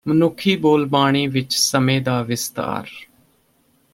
[0.05, 2.87] ਮਨੁੱਖੀ ਬੋਲਬਾਣੀ ਵਿਚ ਸਮੇਂ ਦਾ ਵਿਸਥਾਰ